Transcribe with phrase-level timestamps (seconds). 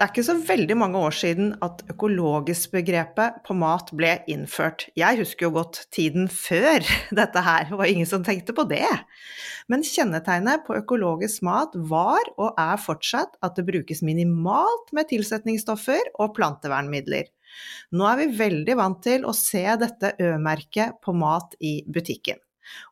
[0.00, 4.86] Det er ikke så veldig mange år siden at økologisk-begrepet på mat ble innført.
[4.96, 6.80] Jeg husker jo godt tiden før
[7.18, 8.88] dette her, det var ingen som tenkte på det.
[9.68, 16.14] Men kjennetegnet på økologisk mat var og er fortsatt at det brukes minimalt med tilsetningsstoffer
[16.16, 17.28] og plantevernmidler.
[17.92, 22.40] Nå er vi veldig vant til å se dette Ø-merket på mat i butikken.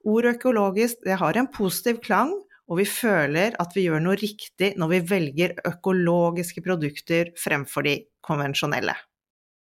[0.05, 2.37] Ordet økologisk har en positiv klang,
[2.69, 7.97] og vi føler at vi gjør noe riktig når vi velger økologiske produkter fremfor de
[8.25, 8.95] konvensjonelle.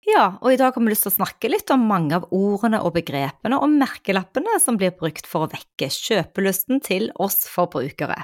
[0.08, 2.80] Ja, og i dag har vi lyst til å snakke litt om mange av ordene
[2.80, 8.16] og begrepene og merkelappene som blir brukt for å vekke kjøpelysten til oss forbrukere.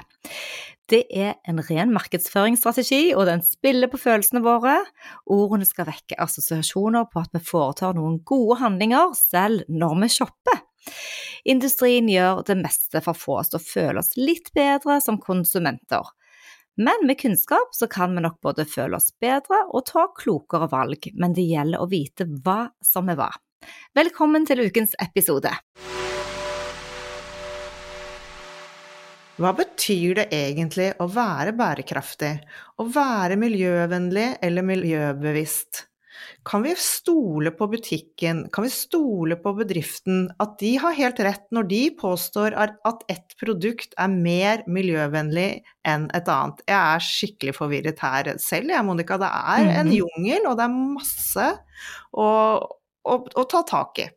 [0.89, 4.77] Det er en ren markedsføringsstrategi, og den spiller på følelsene våre.
[5.33, 10.61] Ordene skal vekke assosiasjoner på at vi foretar noen gode handlinger selv når vi shopper.
[11.45, 15.19] Industrien gjør det meste for å få oss til å føle oss litt bedre som
[15.21, 16.07] konsumenter.
[16.75, 21.07] Men med kunnskap så kan vi nok både føle oss bedre og ta klokere valg,
[21.15, 23.29] men det gjelder å vite hva som er hva.
[23.95, 25.53] Velkommen til ukens episode.
[29.35, 32.37] Hva betyr det egentlig å være bærekraftig,
[32.79, 35.85] å være miljøvennlig eller miljøbevisst?
[36.45, 41.45] Kan vi stole på butikken, kan vi stole på bedriften, at de har helt rett
[41.55, 46.61] når de påstår at ett produkt er mer miljøvennlig enn et annet?
[46.69, 49.17] Jeg er skikkelig forvirret her selv, jeg, Monica.
[49.17, 49.95] Det er en Mhm.
[50.01, 51.47] jungel, og det er masse
[52.13, 52.27] å,
[53.05, 54.09] å, å ta tak i.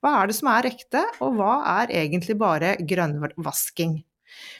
[0.00, 4.04] Hva er det som er ekte, og hva er egentlig bare grønnvasking?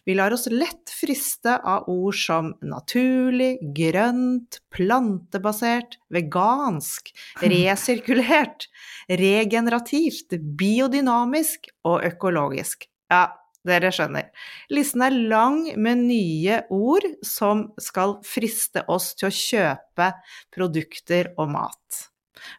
[0.07, 7.11] Vi lar oss lett friste av ord som naturlig, grønt, plantebasert, vegansk,
[7.43, 8.69] resirkulert,
[9.09, 12.89] regenerativt, biodynamisk og økologisk.
[13.13, 13.27] Ja,
[13.67, 14.31] dere skjønner.
[14.71, 20.13] Listen er lang med nye ord som skal friste oss til å kjøpe
[20.55, 22.05] produkter og mat.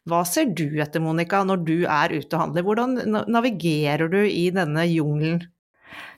[0.09, 2.65] Hva ser du etter, Monica, når du er ute og handler?
[2.65, 5.45] Hvordan navigerer du i denne jungelen?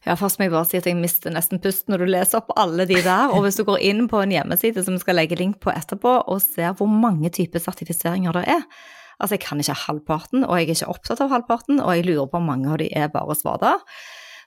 [0.06, 2.54] Ja, først må jeg bare si at jeg mister nesten pusten når du leser opp
[2.60, 3.34] alle de der.
[3.36, 6.22] Og hvis du går inn på en hjemmeside som vi skal legge link på etterpå,
[6.32, 8.64] og ser hvor mange typer sertifiseringer det er
[9.20, 12.30] Altså, jeg kan ikke halvparten, og jeg er ikke opptatt av halvparten, og jeg lurer
[12.32, 13.82] på om mange av de er bare svader.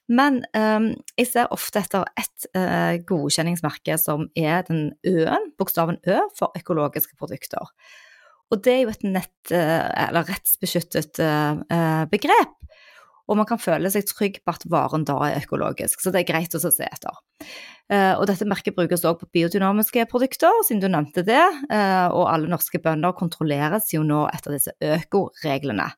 [0.08, 0.86] Men um,
[1.20, 7.18] jeg ser ofte etter ett uh, godkjenningsmerke som er den Ø-en, bokstaven Ø, for økologiske
[7.20, 7.68] produkter.
[8.52, 12.56] Og det er jo et nett- eller rettsbeskyttet uh, begrep.
[13.30, 16.30] Og man kan føle seg trygg på at varen da er økologisk, så det er
[16.32, 17.20] greit å se etter.
[17.92, 22.28] Uh, og dette merket brukes også på biodynamiske produkter, siden du nevnte det, uh, og
[22.32, 25.90] alle norske bønder kontrolleres jo nå etter disse økoreglene.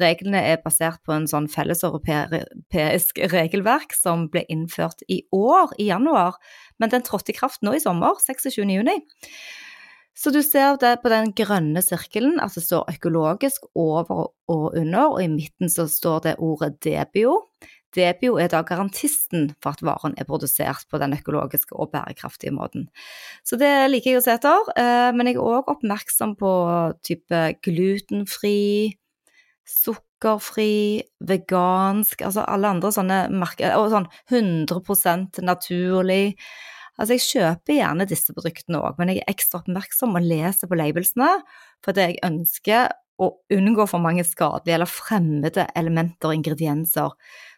[0.00, 6.38] Reglene er basert på en sånn felleseuropeisk regelverk som ble innført i år, i januar,
[6.80, 8.64] men den trådte i kraft nå i sommer, 26.
[10.14, 15.14] Så du ser det på den grønne sirkelen at det står økologisk over og under,
[15.14, 17.38] og i midten så står det ordet debio.
[17.92, 22.86] Debio er da garantisten for at varen er produsert på den økologiske og bærekraftige måten.
[23.44, 24.70] Så det liker jeg å se etter,
[25.16, 26.52] men jeg er òg oppmerksom på
[27.04, 28.96] type glutenfri,
[29.68, 36.36] sukkerfri, vegansk, altså alle andre sånne merker, og sånn 100% naturlig.
[37.00, 40.78] Altså, jeg kjøper gjerne disse produktene òg, men jeg er ekstra oppmerksom og leser på
[40.78, 41.30] labelsene
[41.84, 42.92] fordi jeg ønsker
[43.22, 47.12] å unngå for mange skadelige eller fremmede elementer og ingredienser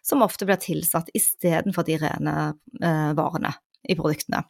[0.05, 2.35] som ofte blir tilsatt istedenfor de rene
[2.81, 3.55] eh, varene
[3.89, 4.43] i produktene.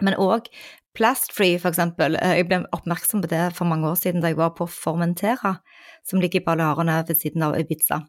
[0.00, 0.48] Men òg
[0.96, 2.16] plastfree, for eksempel.
[2.18, 5.58] Jeg ble oppmerksom på det for mange år siden da jeg var på Formentera,
[6.06, 8.02] som ligger i Balearene ved siden av Ibiza.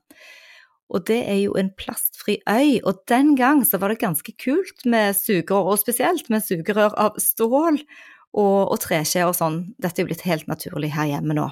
[0.92, 4.86] Og det er jo en plastfri øy, og den gang så var det ganske kult
[4.86, 9.62] med sugerør, og spesielt med sugerør av stål og, og treskje og sånn.
[9.80, 11.48] Dette er jo blitt helt naturlig her hjemme nå.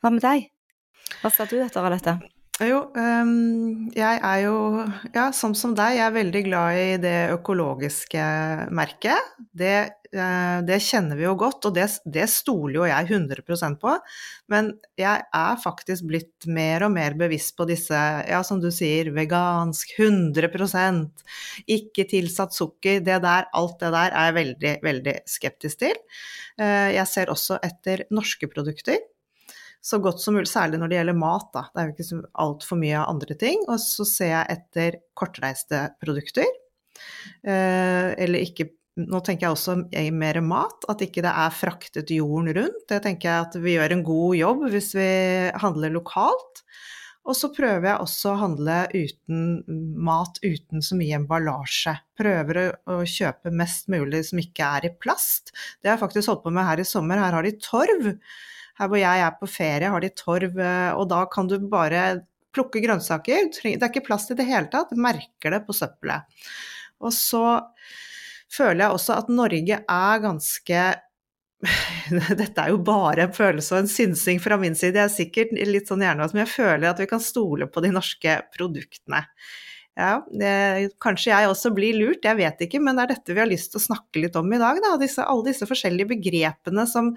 [0.00, 0.50] Hva med deg?
[1.20, 2.18] Hva sa du etter av dette?
[2.60, 4.56] Jo, um, jeg er jo,
[5.14, 8.24] ja, som som deg, jeg er veldig glad i det økologiske
[8.76, 9.30] merket.
[9.56, 13.92] Det det kjenner vi jo godt, og det, det stoler jo jeg 100% på.
[14.50, 19.12] Men jeg er faktisk blitt mer og mer bevisst på disse, ja, som du sier,
[19.14, 21.22] vegansk, 100%
[21.70, 22.98] ikke tilsatt sukker.
[23.06, 26.02] Det der, alt det der er jeg veldig, veldig skeptisk til.
[26.58, 28.98] Eh, jeg ser også etter norske produkter
[29.80, 31.46] så godt som mulig, særlig når det gjelder mat.
[31.54, 31.62] Da.
[31.72, 33.62] Det er jo ikke altfor mye av andre ting.
[33.68, 36.48] Og så ser jeg etter kortreiste produkter.
[37.40, 38.68] Eh, eller ikke
[38.98, 42.86] Nå tenker jeg også i mer mat, at ikke det er fraktet jorden rundt.
[42.90, 45.10] Det tenker jeg at vi gjør en god jobb hvis vi
[45.62, 46.64] handler lokalt.
[47.28, 49.42] Og så prøver jeg også å handle uten
[50.02, 51.92] mat uten så mye emballasje.
[52.18, 55.52] Prøver å, å, kjøpe mest mulig som ikke er i plast.
[55.78, 57.20] Det har jeg faktisk holdt på med her i sommer.
[57.20, 58.10] Her har de torv.
[58.80, 62.22] Her hvor jeg er på ferie, har de torv, eh, og da kan du bare
[62.56, 63.50] plukke grønnsaker.
[63.52, 66.40] Det er ikke plast i det hele tatt, merker det på søppelet.
[67.04, 67.44] Og så
[68.52, 70.84] føler jeg også at Norge er ganske
[72.40, 75.50] dette er jo bare en følelse og en synsing fra min side, jeg er sikkert
[75.68, 79.26] litt sånn hjernevask, men jeg føler at vi kan stole på de norske produktene.
[79.98, 83.42] Ja, det, kanskje jeg også blir lurt, jeg vet ikke, men det er dette vi
[83.42, 84.78] har lyst til å snakke litt om i dag.
[84.80, 84.94] Da.
[85.00, 87.12] Disse, alle disse forskjellige begrepene som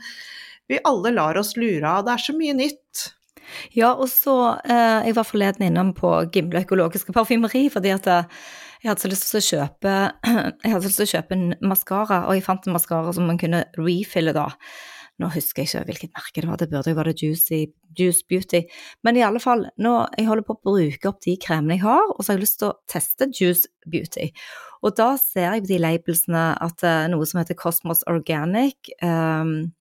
[0.67, 2.03] vi alle lar oss lure av.
[2.03, 3.05] Det er så mye nytt.
[3.75, 8.43] Ja, og så eh, Jeg var forleden innom på Gimle økologiske parfymeri, fordi at eh,
[8.83, 9.91] jeg hadde så lyst til å kjøpe
[10.65, 13.39] jeg hadde lyst til å kjøpe en maskara, og jeg fant en maskara som man
[13.39, 14.49] kunne refille da.
[15.21, 17.59] Nå husker jeg ikke hvilket merke det var, det burde jo være Juicy,
[17.95, 18.63] Juice Beauty.
[19.05, 22.03] Men i alle fall, nå jeg holder på å bruke opp de kremene jeg har,
[22.09, 24.31] og så har jeg lyst til å teste Juice Beauty.
[24.83, 29.71] Og da ser jeg på de labelsene at uh, noe som heter Cosmos Organic, um,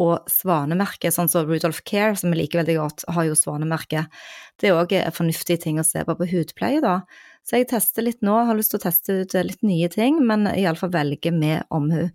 [0.00, 4.06] og svanemerket, sånn som Rudolf Care, som vi liker veldig godt, har jo svanemerke.
[4.56, 7.02] Det er òg fornuftige ting å se på på hudpleie, da.
[7.46, 10.46] Så jeg tester litt nå, har lyst til å teste ut litt nye ting, men
[10.52, 12.08] iallfall velge med omhu.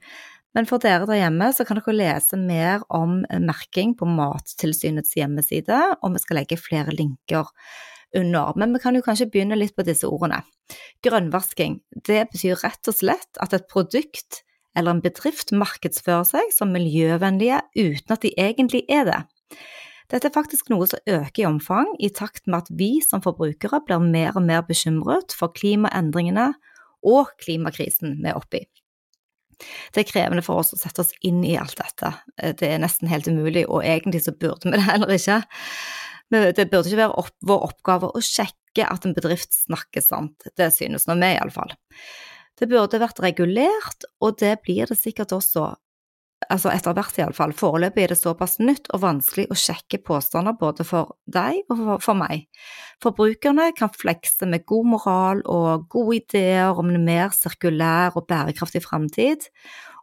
[0.56, 5.82] Men for dere der hjemme så kan dere lese mer om merking på Mattilsynets hjemmeside,
[6.00, 7.52] og vi skal legge flere linker
[8.16, 8.56] under.
[8.56, 10.40] Men vi kan jo kanskje begynne litt på disse ordene.
[11.04, 14.46] Grønnvasking, det betyr rett og slett at et produkt
[14.76, 19.22] eller en bedrift markedsfører seg som miljøvennlige uten at de egentlig er det.
[20.12, 23.82] Dette er faktisk noe som øker i omfang i takt med at vi som forbrukere
[23.88, 26.52] blir mer og mer bekymret for klimaendringene
[27.06, 28.66] og klimakrisen vi er oppe i.
[29.96, 32.12] Det er krevende for oss å sette oss inn i alt dette,
[32.60, 35.40] det er nesten helt umulig, og egentlig så burde vi det heller ikke.
[36.34, 40.48] Men Det burde ikke være opp, vår oppgave å sjekke at en bedrift snakker sant,
[40.60, 41.72] det synes nå vi iallfall.
[42.60, 45.74] Det burde vært regulert, og det blir det sikkert også,
[46.54, 47.54] altså etter hvert iallfall.
[47.58, 52.18] Foreløpig er det såpass nytt og vanskelig å sjekke påstander både for deg og for,
[52.18, 52.48] meg.
[53.04, 58.84] Forbrukerne kan flekse med god moral og gode ideer om en mer sirkulær og bærekraftig
[58.86, 59.50] framtid,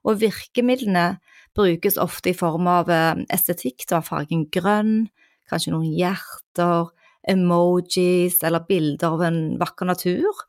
[0.03, 1.17] og virkemidlene
[1.57, 5.07] brukes ofte i form av eh, estetikk, da fargen grønn,
[5.51, 6.91] kanskje noen hjerter,
[7.29, 10.43] emojis eller bilder av en vakker natur,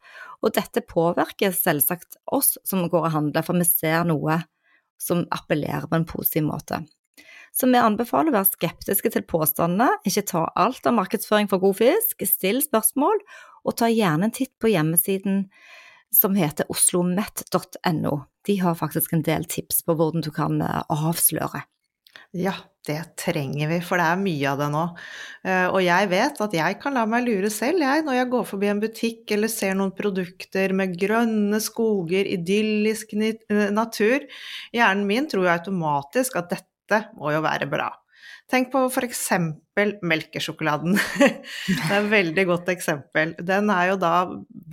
[0.43, 4.41] og dette påvirker selvsagt oss som går og handler, for vi ser noe
[5.03, 6.83] som appellerer på en positiv måte.
[7.53, 11.77] Så vi anbefaler å være skeptiske til påstandene, ikke ta alt av markedsføring for god
[11.83, 13.21] fisk, still spørsmål,
[13.63, 15.45] og ta gjerne en titt på hjemmesiden
[16.13, 18.15] som heter oslomet.no.
[18.45, 21.63] De har faktisk en del tips på hvordan du kan eh, avsløre.
[22.33, 22.53] Ja,
[22.87, 24.81] det trenger vi, for det er mye av det nå.
[25.45, 28.47] Eh, og jeg vet at jeg kan la meg lure selv, jeg, når jeg går
[28.49, 34.25] forbi en butikk eller ser noen produkter med grønne skoger, idyllisk eh, natur.
[34.73, 37.91] Hjernen min tror jo automatisk at dette må jo være bra.
[38.51, 39.29] Tenk på f.eks.
[39.75, 40.97] melkesjokoladen.
[41.19, 43.33] det er et veldig godt eksempel.
[43.41, 44.13] Den er jo da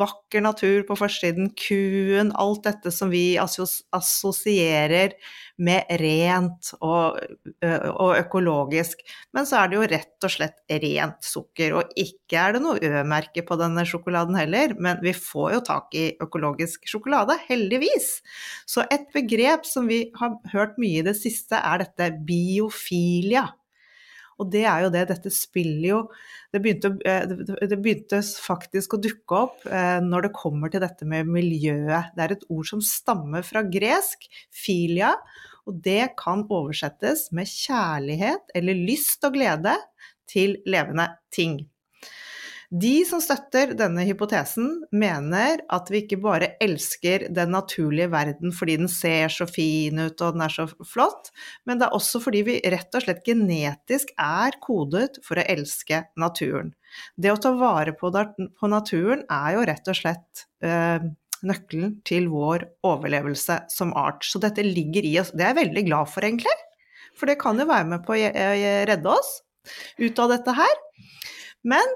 [0.00, 5.16] vakker natur på forsiden, kuen, alt dette som vi assosierer
[5.60, 7.18] med rent og,
[7.60, 9.02] og, økologisk.
[9.36, 12.80] Men så er det jo rett og slett rent sukker, og ikke er det noe
[12.80, 18.12] Ø-merke på denne sjokoladen heller, men vi får jo tak i økologisk sjokolade, heldigvis.
[18.68, 23.50] Så et begrep som vi har hørt mye i det siste, er dette biofilia.
[24.40, 26.00] Og det er jo det, dette spiller jo
[26.50, 29.66] det begynte, det begynte, faktisk å dukke opp
[30.02, 32.10] når det kommer til dette med miljøet.
[32.16, 35.12] Det er et ord som stammer fra gresk, filia,
[35.68, 39.76] og det kan oversettes med kjærlighet eller lyst og glede
[40.30, 41.60] til levende ting.
[42.70, 48.76] De som støtter denne hypotesen, mener at vi ikke bare elsker den naturlige verden fordi
[48.78, 51.32] den ser så fin ut og den er så flott,
[51.66, 56.04] men det er også fordi vi rett og slett genetisk er kodet for å elske
[56.14, 56.70] naturen.
[57.18, 58.12] Det å ta vare på
[58.70, 61.10] naturen er jo rett og slett eh,
[61.42, 64.22] nøkkelen til vår overlevelse som art.
[64.26, 65.32] Så dette ligger i oss.
[65.34, 66.54] Det er jeg veldig glad for, egentlig.
[67.18, 68.30] For det kan jo være med på å
[68.90, 69.40] redde oss
[69.98, 70.78] ut av dette her.
[71.62, 71.94] Men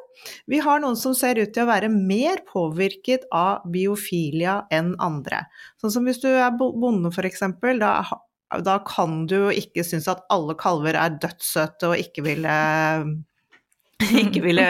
[0.50, 5.44] vi har noen som ser ut til å være mer påvirket av biofilia enn andre.
[5.80, 7.46] Sånn som hvis du er bonde f.eks.,
[7.80, 7.94] da,
[8.64, 12.58] da kan du jo ikke synes at alle kalver er dødssøte og ikke ville
[14.22, 14.66] ikke ville,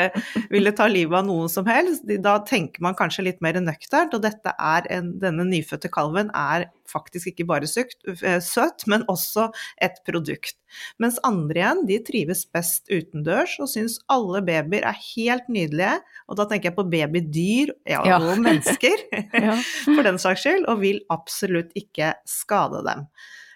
[0.53, 2.07] ville, ta livet av noen som helst.
[2.23, 7.47] Da tenker man kanskje litt mer nøkternt, og en, denne nyfødte kalven er faktisk ikke
[7.49, 9.49] bare søkt, eh, søt, men også
[9.83, 10.57] et produkt.
[11.01, 15.97] Mens andre igjen, de trives best utendørs og syns alle babyer er helt nydelige.
[16.29, 18.19] Og da tenker jeg på babydyr ja, ja.
[18.19, 19.07] og mennesker,
[19.95, 23.09] for den saks skyld, og vil absolutt ikke skade dem.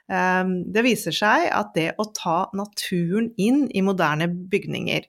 [0.09, 5.05] Ehm, det viser seg at det å ta naturen inn i moderne bygninger,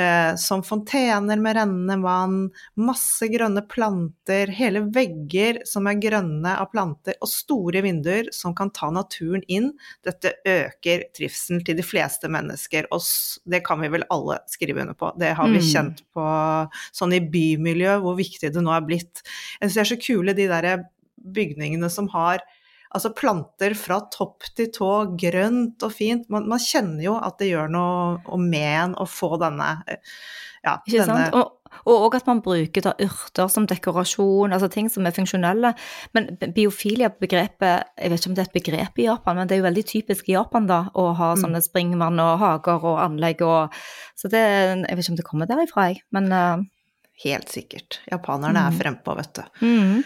[0.00, 2.38] eh, som fontener med rennende vann,
[2.80, 8.72] masse grønne planter, hele vegger som er grønne av planter, og store vinduer som kan
[8.72, 9.72] ta naturen inn,
[10.06, 12.88] dette øker trivselen til de fleste mennesker.
[12.96, 13.04] Og
[13.44, 15.12] det kan vi vel alle skrive under på.
[15.20, 15.68] Det har vi mm.
[15.68, 16.24] kjent på
[16.96, 19.20] sånn i bymiljø, hvor viktig det nå er blitt.
[19.60, 20.78] Jeg syns det er så kule de derre
[21.20, 22.40] bygningene som har
[22.90, 26.26] altså planter fra topp til tå, grønt og fint.
[26.32, 31.00] Man, man kjenner jo at det gjør noe med en å få denne ja, Ikke
[31.04, 31.38] denne sant?
[31.38, 31.56] Og
[31.88, 35.72] og at man bruker da urter som dekorasjon, altså ting som er funksjonelle.
[36.16, 39.62] Men biofilia-begrepet, jeg vet ikke om det er et begrep i Japan, men det er
[39.62, 41.44] jo veldig typisk i Japan da, å ha mm.
[41.44, 43.80] sånne springvann og hager og anlegg og
[44.18, 46.66] Så det, jeg vet ikke om det kommer derifra, jeg, men uh,
[47.20, 47.98] Helt sikkert.
[48.08, 48.66] Japanerne mm.
[48.66, 49.42] er frempå, vet du.
[49.60, 50.04] Mm.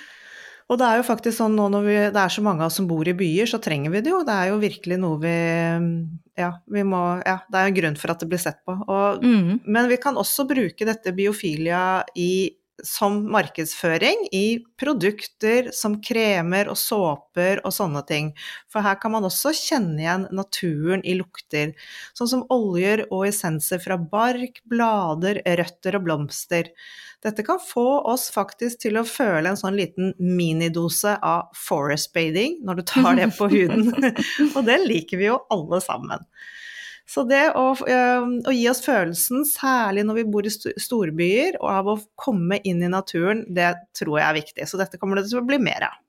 [0.72, 2.78] Og det er jo faktisk sånn nå når vi, det er så mange av oss
[2.80, 4.22] som bor i byer, så trenger vi det jo.
[4.24, 5.36] Det er jo virkelig noe vi
[6.40, 8.76] Ja, vi må Ja, det er en grunn for at det blir sett på.
[8.80, 9.64] Og, mm.
[9.68, 16.78] Men vi kan også bruke dette biofilia i som markedsføring i produkter som kremer og
[16.80, 18.32] såper og sånne ting.
[18.72, 21.74] For her kan man også kjenne igjen naturen i lukter,
[22.18, 26.72] sånn som oljer og essenser fra bark, blader, røtter og blomster.
[27.24, 32.58] Dette kan få oss faktisk til å føle en sånn liten minidose av forest bathing
[32.66, 33.88] når du tar det på huden,
[34.56, 36.26] og det liker vi jo alle sammen.
[37.08, 41.90] Så det å, å, gi oss følelsen, særlig når vi bor i storbyer, og av
[41.92, 44.68] å komme inn i naturen, det tror jeg er viktig.
[44.68, 46.00] Så dette kommer det til å bli mer av.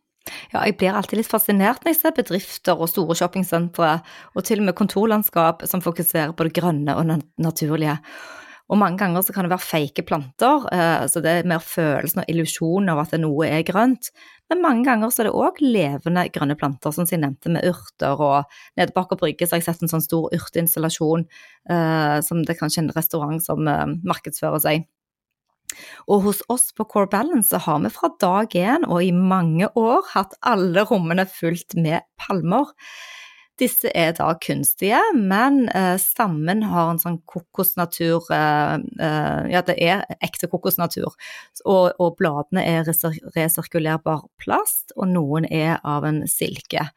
[0.53, 3.91] Ja, jeg blir alltid litt fascinert når jeg ser bedrifter og store shoppingsentre,
[4.33, 7.11] og til og med kontorlandskap som fokuserer på det grønne og
[7.43, 7.99] naturlige.
[8.65, 12.23] Og mange ganger så kan det være fake planter, eh, så det er mer følelsen
[12.23, 14.09] og illusjonen av at noe er grønt.
[14.49, 18.17] Men mange ganger så er det òg levende grønne planter, som jeg nevnte med urter.
[18.17, 21.27] Og nede på Aker Brygge så har jeg sett en sånn stor urteinstallasjon
[21.69, 24.85] eh, som det er kanskje en restaurant som eh, markedsfører seg.
[26.09, 30.05] Og hos oss på Core Balance har vi fra dag én og i mange år
[30.13, 32.69] hatt alle rommene fullt med palmer.
[33.59, 39.77] Disse er da kunstige, men uh, stammen har en sånn kokosnatur uh, uh, Ja, det
[39.79, 41.15] er ekte kokosnatur.
[41.63, 42.83] Og, og bladene er
[43.37, 46.89] resirkulerbar plast, og noen er av en silke.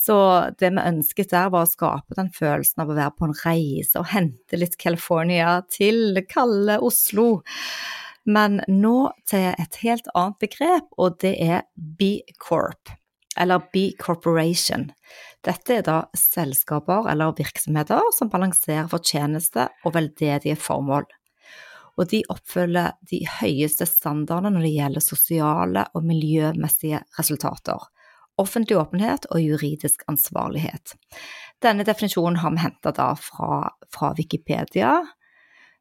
[0.00, 0.16] Så
[0.60, 4.00] det vi ønsket der, var å skape den følelsen av å være på en reise
[4.00, 7.42] og hente litt California til kalde Oslo.
[8.28, 12.92] Men nå til et helt annet begrep, og det er B-Corp,
[13.38, 14.90] eller B-Corporation.
[15.44, 21.06] Dette er da selskaper eller virksomheter som balanserer fortjeneste og veldedige formål.
[22.00, 27.82] Og de oppfyller de høyeste standardene når det gjelder sosiale og miljømessige resultater,
[28.40, 30.94] offentlig åpenhet og juridisk ansvarlighet.
[31.60, 34.14] Denne definisjonen har vi henta fra, fra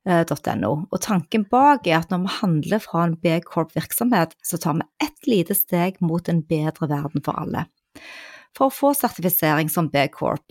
[0.05, 4.87] wikipedia.no, og tanken bak er at når vi handler fra en B-Corp-virksomhet, så tar vi
[5.03, 7.65] ett lite steg mot en bedre verden for alle.
[8.55, 10.43] For å få sertifisering som B-Corp,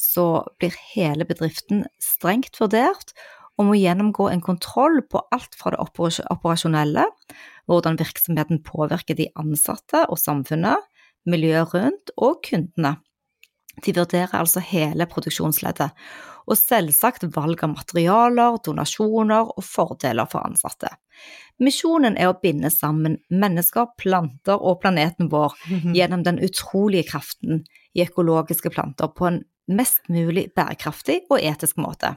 [0.00, 3.12] så blir hele bedriften strengt vurdert
[3.58, 7.04] og må gjennomgå en kontroll på alt fra det operasjonelle,
[7.68, 10.80] hvordan virksomheten påvirker de ansatte og samfunnet,
[11.28, 12.96] miljøet rundt og kundene.
[13.84, 15.94] De vurderer altså hele produksjonsleddet,
[16.50, 20.90] og selvsagt valg av materialer, donasjoner og fordeler for ansatte.
[21.60, 25.54] Misjonen er å binde sammen mennesker, planter og planeten vår
[25.96, 32.16] gjennom den utrolige kraften i økologiske planter på en mest mulig bærekraftig og etisk måte.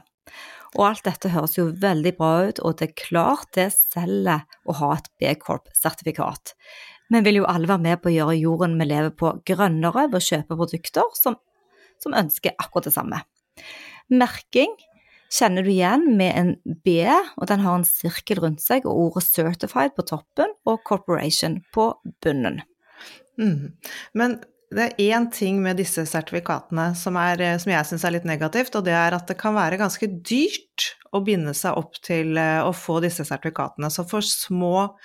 [0.74, 4.74] Og alt dette høres jo veldig bra ut, og det er klart det selger å
[4.80, 6.56] ha et B-Corp-sertifikat.
[7.14, 10.18] Vi vil jo alle være med på å gjøre jorden vi lever på grønnere ved
[10.18, 11.36] å kjøpe produkter som,
[12.02, 13.20] som ønsker akkurat det samme.
[14.10, 14.74] Merking
[15.34, 16.50] kjenner du igjen med en
[16.84, 17.02] B,
[17.38, 21.92] og den har en sirkel rundt seg, og ordet 'certified' på toppen og 'corporation' på
[22.22, 22.62] bunnen.
[23.38, 23.72] Mm.
[24.14, 24.40] Men
[24.74, 28.74] det er én ting med disse sertifikatene som, er, som jeg syns er litt negativt,
[28.74, 32.60] og det er at det kan være ganske dyrt å binde seg opp til eh,
[32.64, 33.90] å få disse sertifikatene.
[33.92, 34.96] Så for små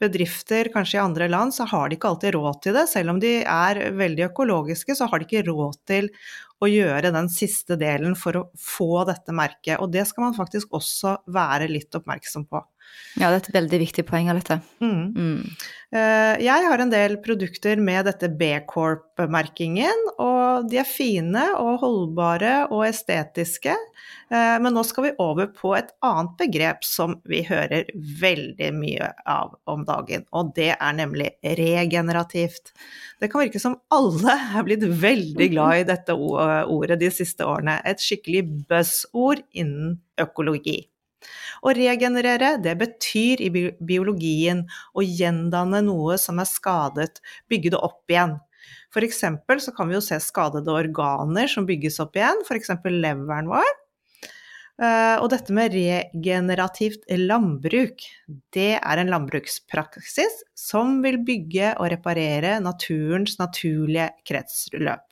[0.00, 2.86] bedrifter, kanskje i andre land, så har de ikke alltid råd til det.
[2.90, 6.10] Selv om de er veldig økologiske, så har de ikke råd til
[6.58, 9.76] å gjøre den siste delen for å få dette merket.
[9.82, 12.64] Og det skal man faktisk også være litt oppmerksom på.
[13.18, 14.60] Ja, det er et veldig viktig poeng av dette.
[14.84, 15.14] Mm.
[15.16, 15.38] Mm.
[15.96, 22.52] Eh, jeg har en del produkter med dette B-Corp-merkingen, og de er fine og holdbare
[22.68, 23.72] og estetiske.
[23.74, 27.88] Eh, men nå skal vi over på et annet begrep som vi hører
[28.20, 32.74] veldig mye av om dagen, og det er nemlig regenerativt.
[33.18, 37.80] Det kan virke som alle er blitt veldig glad i dette ordet de siste årene.
[37.88, 40.84] Et skikkelig buzz-ord innen økologi.
[41.62, 48.12] Å regenerere, det betyr i biologien å gjendanne noe som er skadet, bygge det opp
[48.12, 48.38] igjen.
[48.98, 52.72] Eksempel så kan vi jo se skadede organer som bygges opp igjen, f.eks.
[52.88, 53.68] leveren vår.
[54.78, 58.04] Eh, og dette med regenerativt landbruk,
[58.54, 65.07] det er en landbrukspraksis som vil bygge og reparere naturens naturlige kretsløp.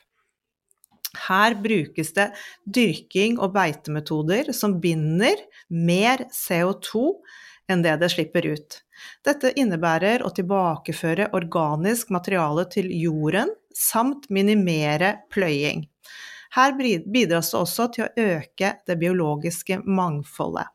[1.27, 2.31] Her brukes det
[2.65, 7.09] dyrking og beitemetoder som binder mer CO2
[7.73, 8.81] enn det det slipper ut.
[9.27, 15.85] Dette innebærer å tilbakeføre organisk materiale til jorden, samt minimere pløying.
[16.57, 20.71] Her bidras det også til å øke det biologiske mangfoldet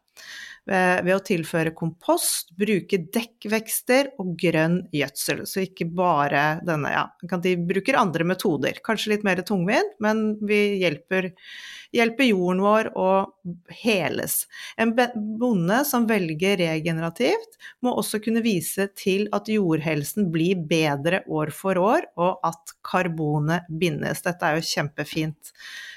[0.70, 5.44] ved å tilføre kompost, bruke dekkvekster og grønn gjødsel.
[5.50, 7.06] Så ikke bare denne, ja.
[7.42, 8.78] De bruker andre metoder.
[8.86, 11.32] Kanskje litt mer tungvint, men vi hjelper,
[11.98, 13.10] hjelper jorden vår å
[13.82, 14.44] heles.
[14.78, 21.54] En bonde som velger regenerativt, må også kunne vise til at jordhelsen blir bedre år
[21.56, 24.22] for år, og at karbonet bindes.
[24.28, 25.52] Dette er jo kjempefint.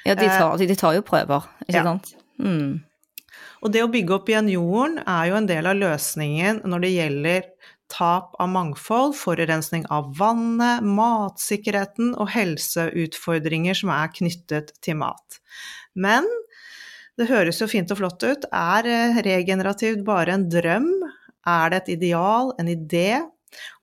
[0.09, 1.87] Ja, de tar, de tar jo prøver, ikke ja.
[1.93, 2.17] sant.
[2.41, 2.83] Mm.
[3.65, 6.93] Og det å bygge opp igjen jorden er jo en del av løsningen når det
[6.93, 7.47] gjelder
[7.93, 15.41] tap av mangfold, forurensning av vannet, matsikkerheten og helseutfordringer som er knyttet til mat.
[15.97, 16.29] Men
[17.17, 18.49] det høres jo fint og flott ut.
[18.53, 18.89] Er
[19.25, 20.91] regenerativt bare en drøm?
[21.49, 23.23] Er det et ideal, en idé?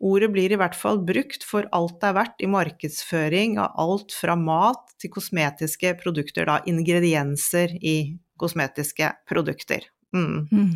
[0.04, 4.12] Ordet blir i hvert fall brukt for alt det er verdt i markedsføring av alt
[4.13, 7.96] fra mat til kosmetiske produkter, da ingredienser i
[8.42, 9.88] kosmetiske produkter.
[10.16, 10.48] Mm.
[10.52, 10.76] Mm.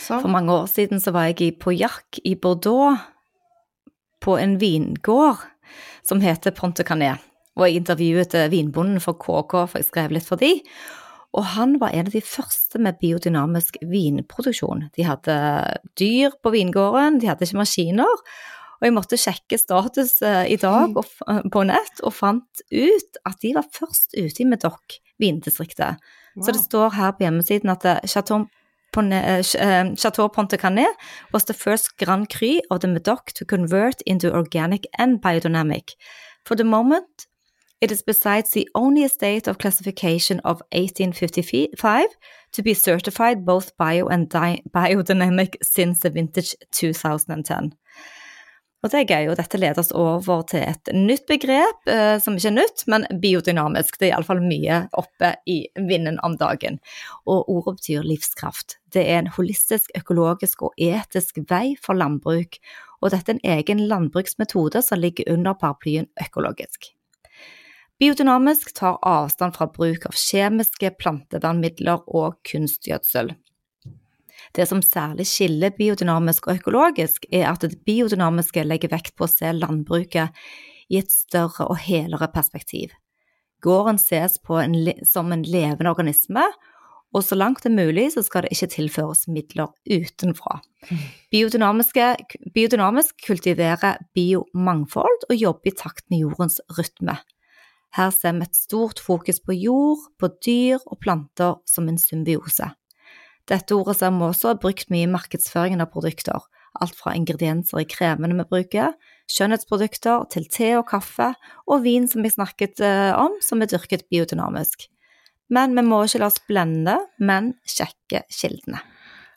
[0.00, 2.98] For mange år siden så var jeg på jakk i Bordeaux,
[4.20, 5.40] på en vingård
[6.04, 7.20] som heter Ponte Canet.
[7.56, 10.54] Og jeg intervjuet eh, vinbonden for KK, for jeg skrev litt for de.
[11.36, 14.88] Og han var en av de første med biodynamisk vinproduksjon.
[14.96, 15.36] De hadde
[16.00, 18.24] dyr på vingården, de hadde ikke maskiner.
[18.80, 23.44] Og jeg måtte sjekke status eh, i dag eh, på nett, og fant ut at
[23.44, 26.00] de var først ute i Medoc vindistriktet.
[26.36, 26.44] Wow.
[26.44, 28.46] Så det står her på hjemmesiden at eh, Chateau,
[28.96, 30.94] eh, eh, Chateau Pontecanet
[31.32, 35.94] was the first Grand Cru of the Medoc to convert into organic and biodynamic.
[36.46, 37.26] For the moment,
[37.80, 42.08] it is besides the only estate of classification of 1855
[42.52, 44.28] to be certified both bio and
[44.74, 47.72] biodynamic since the vintage 2010.
[48.80, 52.38] Og det er gøy, og dette leder oss over til et nytt begrep, eh, som
[52.38, 53.98] ikke er nytt, men biodynamisk.
[54.00, 56.78] Det er iallfall mye oppe i vinden om dagen.
[57.28, 58.78] Og ordet betyr livskraft.
[58.88, 62.56] Det er en holistisk, økologisk og etisk vei for landbruk,
[63.04, 66.94] og dette er en egen landbruksmetode som ligger under paraplyen økologisk.
[68.00, 73.34] Biodynamisk tar avstand fra bruk av kjemiske plantevernmidler og kunstgjødsel.
[74.56, 79.30] Det som særlig skiller biodynamisk og økologisk, er at det biodynamiske legger vekt på å
[79.30, 80.34] se landbruket
[80.90, 82.90] i et større og helere perspektiv.
[83.62, 84.74] Gården ses en,
[85.06, 86.42] som en levende organisme,
[87.10, 90.60] og så langt det er mulig så skal det ikke tilføres midler utenfra.
[91.34, 97.18] Biodynamisk kultiverer biomangfold og jobber i takt med jordens rytme.
[97.98, 102.70] Her ser vi et stort fokus på jord, på dyr og planter som en symbiose.
[103.50, 106.44] Dette ordet ser vi også brukt mye i markedsføringen av produkter,
[106.80, 108.94] alt fra ingredienser i kremene vi bruker,
[109.30, 111.32] skjønnhetsprodukter til te og kaffe,
[111.66, 114.86] og vin som vi snakket eh, om, som er dyrket biodynamisk.
[115.50, 118.84] Men vi må ikke la oss blende, men sjekke kildene.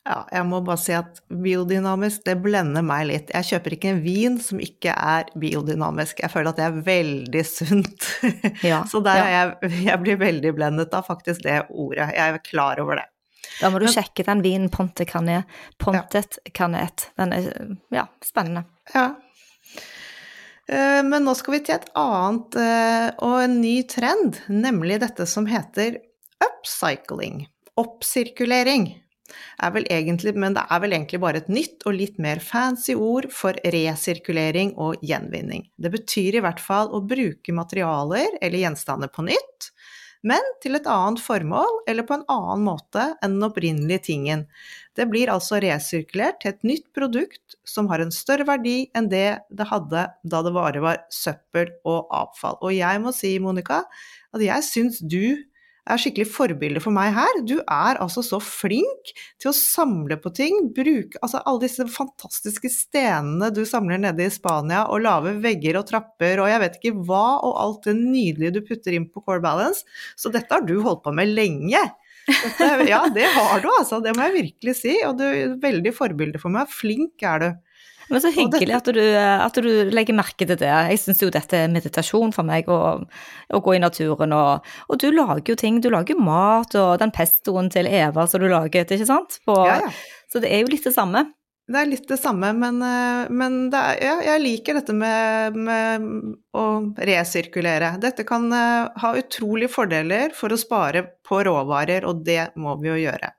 [0.03, 3.29] Ja, jeg må bare si at biodynamisk, det blender meg litt.
[3.31, 6.19] Jeg kjøper ikke en vin som ikke er biodynamisk.
[6.19, 8.09] Jeg føler at det er veldig sunt.
[8.67, 9.29] Ja, Så der ja.
[9.31, 12.11] jeg, jeg blir veldig blendet av faktisk det ordet.
[12.11, 13.07] Jeg er klar over det.
[13.61, 15.49] Da må du sjekke den vinen Pontet Canet.
[15.81, 17.09] Pontet Canet.
[17.19, 17.51] Den er
[17.93, 18.65] ja, spennende.
[18.93, 19.11] Ja.
[20.67, 25.27] Eh, men nå skal vi til et annet eh, og en ny trend, nemlig dette
[25.29, 25.99] som heter
[26.43, 27.45] upcycling.
[27.79, 28.91] Oppsirkulering.
[29.63, 32.93] Er vel egentlig, men det er vel egentlig bare et nytt og litt mer fancy
[32.93, 35.65] ord for resirkulering og gjenvinning.
[35.77, 39.71] Det betyr i hvert fall å bruke materialer eller gjenstander på nytt,
[40.23, 44.45] men til et annet formål eller på en annen måte enn den opprinnelige tingen.
[44.95, 49.43] Det blir altså resirkulert til et nytt produkt som har en større verdi enn det
[49.51, 52.59] det hadde da det bare var søppel og avfall.
[52.63, 53.83] Og jeg må si, Monica,
[54.33, 55.43] at jeg syns du
[55.89, 57.39] er skikkelig forbilde for meg her.
[57.47, 60.69] Du er altså så flink til å samle på ting.
[60.75, 65.87] Bruke altså alle disse fantastiske stenene du samler nede i Spania, og lage vegger og
[65.89, 69.43] trapper og jeg vet ikke hva, og alt det nydelige du putter inn på Core
[69.43, 69.83] Balance.
[70.19, 71.81] Så dette har du holdt på med lenge.
[72.23, 74.95] Dette, ja, det har du altså, det må jeg virkelig si.
[75.07, 76.71] Og du er veldig forbilde for meg.
[76.71, 77.49] Flink er du.
[78.11, 80.69] Men så hyggelig at du, at du, legger merke til det.
[80.69, 84.35] Jeg syns jo dette er meditasjon for meg, å, gå i naturen.
[84.35, 85.79] Og, og, du lager jo ting.
[85.83, 89.39] Du lager mat, og den pestoen til Eva som du laget, ikke sant?
[89.47, 89.93] På, ja, ja.
[90.33, 91.27] Så det er jo litt det samme.
[91.63, 92.81] Det er litt det samme, men,
[93.31, 96.07] men det er, ja, jeg liker dette med, med,
[96.59, 96.63] å
[97.07, 97.93] resirkulere.
[98.03, 102.91] Dette kan eh, ha utrolige fordeler for å spare på råvarer, og det må vi
[102.91, 103.31] jo gjøre.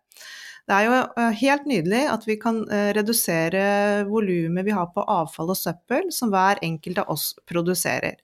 [0.64, 3.64] Det er jo eh, helt nydelig at vi kan eh, redusere
[4.08, 8.16] volumet vi har på avfall og søppel som hver enkelt av oss produserer.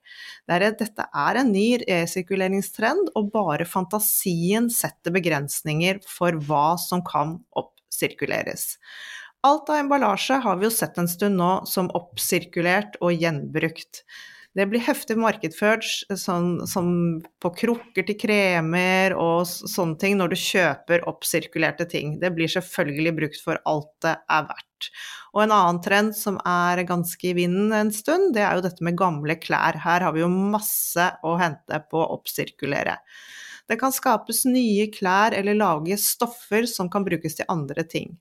[0.48, 8.79] dette er en ny resirkuleringstrend, og bare fantasien setter begrensninger for hva som kan oppsirkuleres.
[9.44, 14.05] Alt av emballasje har vi jo sett en stund nå som oppsirkulert og gjenbrukt.
[14.58, 15.84] Det blir heftig markedsført
[16.18, 16.88] sånn, som
[17.42, 22.16] på krukker til kremer og sånne ting når du kjøper oppsirkulerte ting.
[22.18, 24.90] Det blir selvfølgelig brukt for alt det er verdt.
[25.36, 28.82] Og en annen trend som er ganske i vinden en stund, det er jo dette
[28.82, 29.78] med gamle klær.
[29.84, 32.98] Her har vi jo masse å hente på å oppsirkulere.
[33.70, 38.16] Det kan skapes nye klær eller lage stoffer som kan brukes til andre ting.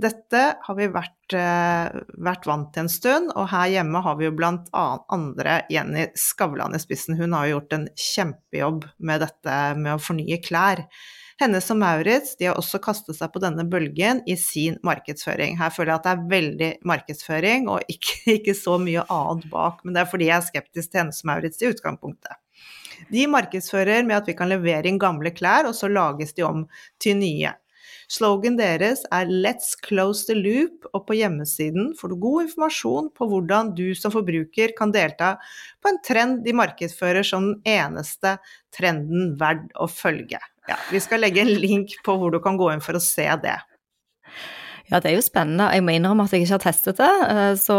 [0.00, 4.24] Dette har vi vært, eh, vært vant til en stund, og her hjemme har vi
[4.24, 7.18] jo blant andre Jenny Skavlan i spissen.
[7.18, 10.86] Hun har jo gjort en kjempejobb med dette med å fornye klær.
[11.38, 15.58] Hennes og Maurits de har også kastet seg på denne bølgen i sin markedsføring.
[15.60, 19.84] Her føler jeg at det er veldig markedsføring og ikke, ikke så mye annet bak,
[19.84, 22.40] men det er fordi jeg er skeptisk til Hennes og Maurits i utgangspunktet.
[23.12, 26.66] De markedsfører med at vi kan levere inn gamle klær, og så lages de om
[27.02, 27.54] til nye.
[28.08, 33.28] Slogan deres er 'Let's close the loop', og på hjemmesiden får du god informasjon på
[33.28, 35.36] hvordan du som forbruker kan delta
[35.82, 38.38] på en trend de markedsfører som den eneste
[38.72, 40.40] trenden verd å følge.
[40.68, 43.28] Ja, vi skal legge en link på hvor du kan gå inn for å se
[43.42, 43.58] det.
[44.88, 45.68] Ja, det er jo spennende.
[45.74, 47.76] Jeg må innrømme at jeg ikke har testet det, eh, så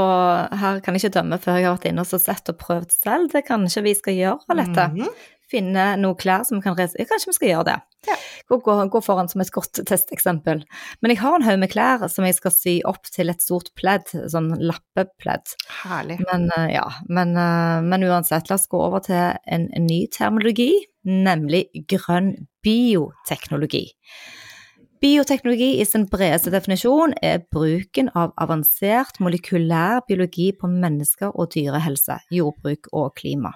[0.62, 3.32] her kan jeg ikke dømme før jeg har vært inne og sett og prøvd selv.
[3.34, 4.88] Det kanskje vi skal gjøre, Alette.
[4.94, 5.28] Mm -hmm.
[5.50, 7.78] Finne noen klær som vi kan reise Kanskje vi skal gjøre det.
[8.08, 8.16] Ja.
[8.48, 10.62] Gå, gå, gå, foran som et godt testeksempel.
[11.02, 13.72] Men jeg har en haug med klær som jeg skal sy opp til et stort
[13.80, 15.56] pledd, sånn lappepledd.
[15.84, 16.20] Herlig.
[16.32, 20.06] Men, eh, ja, men, eh, men, uansett, la oss gå over til en, en ny
[20.08, 23.88] terminologi, nemlig grønn bioteknologi.
[25.00, 32.18] Bioteknologi i sin bredeste definisjon er bruken av avansert molekylær biologi på mennesker og dyrehelse,
[32.36, 33.54] jordbruk og klima.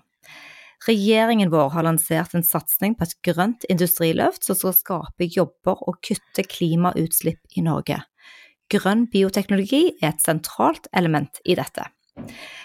[0.87, 5.99] Regjeringen vår har lansert en satsing på et grønt industriløft som skal skape jobber og
[6.07, 7.99] kutte klimautslipp i Norge.
[8.71, 11.89] Grønn bioteknologi er et sentralt element i dette.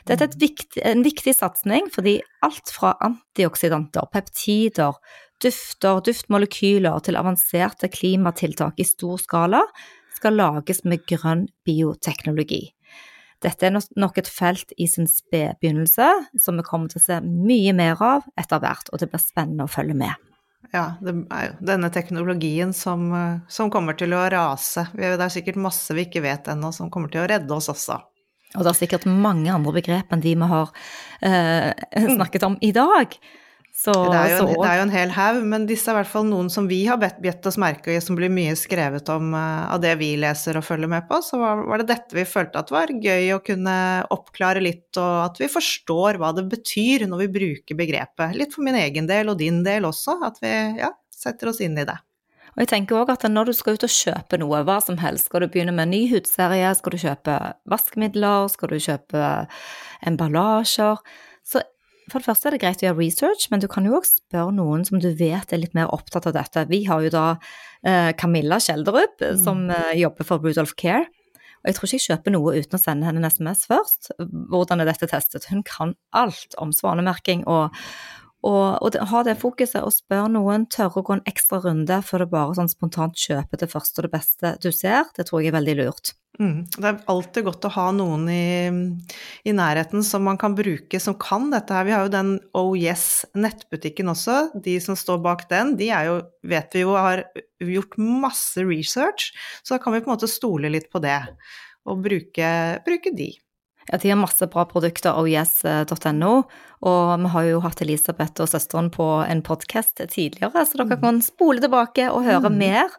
[0.07, 4.99] Dette er viktig, en viktig satsing fordi alt fra antioksidanter, peptider,
[5.42, 9.62] dufter, duftmolekyler til avanserte klimatiltak i stor skala
[10.18, 12.64] skal lages med grønn bioteknologi.
[13.38, 16.09] Dette er nok et felt i sin spede begynnelse,
[16.42, 19.68] som vi kommer til å se mye mer av etter hvert, og det blir spennende
[19.68, 20.24] å følge med.
[20.74, 23.07] Ja, det er jo denne teknologien som,
[23.48, 24.88] som kommer til å rase.
[24.92, 28.01] Det er sikkert masse vi ikke vet ennå, som kommer til å redde oss også.
[28.57, 30.72] Og det er sikkert mange andre begrep enn de vi har
[31.22, 31.70] eh,
[32.16, 33.14] snakket om i dag.
[33.78, 36.11] Så, det, er jo, det, er jo, en hel haug, men disse er i hvert
[36.11, 39.78] fall noen som vi har bedt, oss merke, som blir mye skrevet om uh, av
[39.85, 41.20] det vi leser og følger med på.
[41.22, 43.76] Så var, var, det dette vi følte at var gøy å kunne
[44.11, 48.35] oppklare litt, og at vi forstår hva det betyr når vi bruker begrepet.
[48.40, 51.78] Litt for min egen del og din del også, at vi ja, setter oss inn
[51.78, 52.00] i det.
[52.59, 55.28] Og jeg tenker også at når du skal ut og kjøpe noe, hva som helst,
[55.31, 57.38] skal du begynne med en ny hudserie, skal du kjøpe
[57.70, 59.28] vaskemidler, skal du kjøpe
[60.11, 60.98] emballasjer,
[61.46, 61.62] så
[62.09, 64.55] for det første er det greit å gjøre research, men du kan jo også spørre
[64.57, 66.66] noen som du vet er litt mer opptatt av dette.
[66.71, 67.25] Vi har jo da
[67.83, 69.40] eh, Camilla Skjelderup, mm.
[69.42, 71.07] som eh, jobber for Rudolf Care.
[71.59, 74.12] Og jeg tror ikke jeg kjøper noe uten å sende henne en SMS først.
[74.53, 75.49] Hvordan er dette testet?
[75.51, 77.75] Hun kan alt om svanemerking og,
[78.46, 82.22] og, og ha det fokuset og spør noen, tørre å gå en ekstra runde før
[82.22, 85.51] du bare sånn spontant kjøper det første og det beste du ser, det tror jeg
[85.51, 86.14] er veldig lurt.
[86.38, 86.68] Mm.
[86.70, 88.68] Det er alltid godt å ha noen i,
[89.42, 91.88] i, nærheten som man kan bruke, som kan dette her.
[91.88, 94.37] Vi har jo den Oh Yes nettbutikken også.
[94.55, 97.24] De som står bak den, de er jo, vet vi jo har
[97.59, 99.33] gjort masse research,
[99.64, 101.18] så da kan vi på en måte stole litt på det
[101.88, 102.48] og bruke,
[102.87, 103.33] bruke de.
[103.88, 106.33] Ja, de har masse bra produkter, oyes.no,
[106.88, 111.03] og vi har jo hatt Elisabeth og søsteren på en podkast tidligere, så dere mm.
[111.07, 112.59] kan spole tilbake og høre mm.
[112.61, 112.92] mer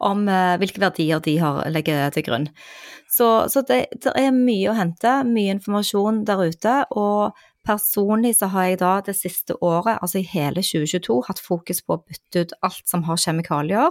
[0.00, 2.48] om uh, hvilke verdier de har legger til grunn.
[3.10, 6.76] Så, så det, det, er mye å hente, mye informasjon der ute.
[6.96, 11.82] Og personlig så har jeg da det siste året, altså i hele 2022, hatt fokus
[11.84, 13.90] på å bytte ut alt som har kjemikalier.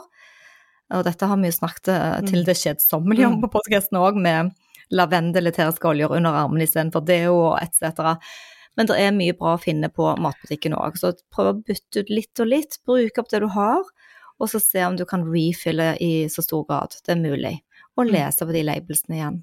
[0.98, 2.30] Og dette har vi jo snakket eh, mm.
[2.32, 3.44] til det kjedsommelige om mm.
[3.44, 4.56] på podkasten òg, med
[4.92, 8.16] lavendel eteriske oljer under armene istedenfor deo etc.
[8.78, 12.14] Men det er mye bra å finne på matbutikken òg, så prøv å bytte ut
[12.14, 12.80] litt og litt.
[12.88, 13.84] Bruke opp det du har
[14.40, 17.56] og så se om du kan refille i så stor grad det er mulig.
[17.98, 18.12] Og mm.
[18.16, 19.40] lese på de labelsene igjen.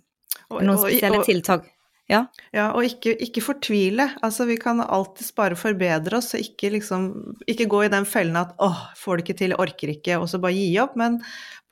[0.53, 1.73] Noen spesielle tiltak.
[2.07, 2.21] Ja.
[2.55, 4.05] ja, og ikke, ikke, fortvile.
[4.23, 7.09] Altså, vi kan alltids bare forbedre oss, og ikke, liksom,
[7.51, 10.39] ikke gå i den fellen at 'åh, får det ikke til, orker ikke', og så
[10.39, 10.95] bare gi opp.
[10.95, 11.19] Men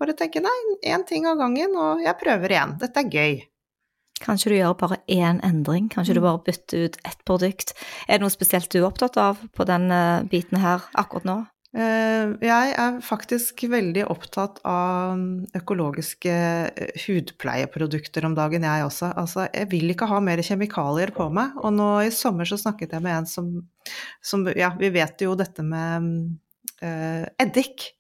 [0.03, 0.57] bare tenke 'nei,
[0.91, 2.75] én ting av gangen, og jeg prøver igjen'.
[2.83, 3.45] Dette er gøy.
[4.23, 6.19] Kanskje du gjør bare én endring, kanskje mm.
[6.19, 7.75] du bare bytter ut ett produkt.
[8.07, 11.41] Er det noe spesielt du er opptatt av på den eh, biten her akkurat nå?
[11.75, 15.19] Eh, jeg er faktisk veldig opptatt av
[15.59, 16.35] økologiske
[16.71, 19.11] eh, hudpleieprodukter om dagen, jeg også.
[19.19, 21.59] Altså, jeg vil ikke ha mer kjemikalier på meg.
[21.65, 23.51] Og nå i sommer så snakket jeg med en som,
[24.23, 26.07] som Ja, vi vet jo dette med
[26.79, 27.91] uh, eddik.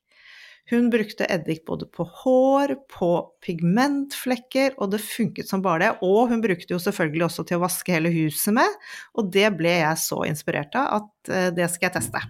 [0.71, 3.09] Hun brukte eddik både på hår, på
[3.45, 5.91] pigmentflekker, og det funket som bare det.
[6.07, 8.79] Og hun brukte jo selvfølgelig også til å vaske hele huset med,
[9.19, 12.23] og det ble jeg så inspirert av at uh, det skal jeg teste.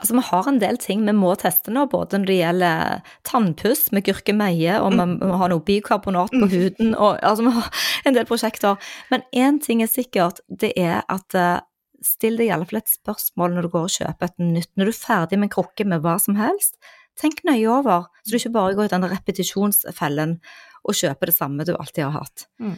[0.00, 3.84] Altså, vi har en del ting vi må teste nå, både når det gjelder tannpuss
[3.94, 6.54] med gurkemeie, og vi må ha noe bikarbonat på mm.
[6.54, 8.80] huden, og altså, vi har en del prosjekter.
[9.12, 11.60] Men én ting er sikkert, det er at uh,
[12.02, 14.72] still deg iallfall et spørsmål når du går og kjøper et nytt.
[14.76, 16.80] Når du er ferdig med en krukke med hva som helst,
[17.20, 20.36] tenk nøye over, så du ikke bare går i den repetisjonsfellen
[20.82, 22.46] og kjøper det samme du alltid har hatt.
[22.62, 22.76] Mm.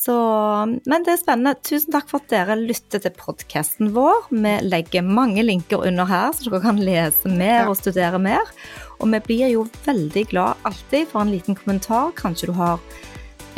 [0.00, 0.14] Så,
[0.88, 1.58] men det er spennende.
[1.66, 4.30] Tusen takk for at dere lytter til podkasten vår.
[4.32, 8.48] Vi legger mange linker under her, så dere kan lese mer og studere mer.
[9.00, 12.14] Og vi blir jo veldig glad alltid for en liten kommentar.
[12.16, 12.80] Kanskje du har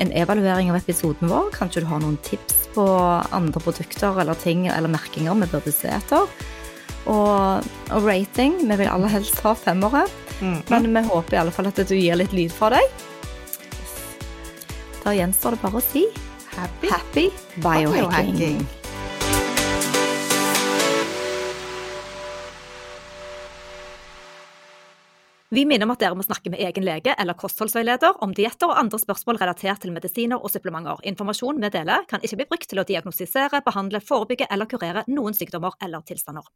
[0.03, 1.53] en evaluering av episoden vår.
[1.55, 2.89] Kanskje du har noen tips på
[3.31, 6.27] andre produkter eller ting eller merkinger vi burde se etter.
[7.11, 8.61] Og, og rating.
[8.63, 10.05] Vi vil aller helst ha femmere,
[10.41, 10.61] mm.
[10.71, 13.09] men vi håper i alle fall at du gir litt lyd fra deg.
[15.03, 16.07] Da gjenstår det bare å si
[16.53, 18.37] Happy, Happy biohacking.
[18.37, 18.63] biohacking.
[25.53, 28.79] Vi minner om at dere må snakke med egen lege eller kostholdsveileder om dietter og
[28.81, 31.03] andre spørsmål relatert til medisiner og supplementer.
[31.11, 35.37] Informasjon vi deler, kan ikke bli brukt til å diagnostisere, behandle, forebygge eller kurere noen
[35.37, 36.49] sykdommer eller tilstander.